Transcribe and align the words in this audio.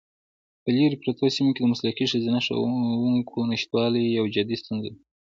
په 0.63 0.69
لیرې 0.75 0.97
پرتو 1.03 1.25
سیمو 1.35 1.53
کې 1.55 1.61
د 1.63 1.67
مسلکي 1.73 2.05
ښځینه 2.11 2.39
ښوونکو 2.45 3.37
نشتوالی 3.51 4.03
یوه 4.17 4.29
جدي 4.35 4.55
ستونزه 4.61 4.89
ده. 4.93 4.99